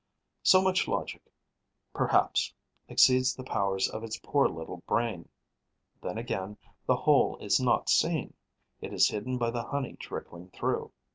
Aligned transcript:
So 0.41 0.63
much 0.63 0.87
logic 0.87 1.31
perhaps 1.93 2.55
exceeds 2.89 3.35
the 3.35 3.43
powers 3.43 3.87
of 3.87 4.03
its 4.03 4.17
poor 4.17 4.49
little 4.49 4.77
brain. 4.87 5.29
Then, 6.01 6.17
again, 6.17 6.57
the 6.87 6.95
hole 6.95 7.37
is 7.37 7.59
not 7.59 7.87
seen; 7.87 8.33
it 8.81 8.93
is 8.93 9.09
hidden 9.09 9.37
by 9.37 9.51
the 9.51 9.65
honey 9.67 9.93
trickling 9.99 10.49
through. 10.49 10.91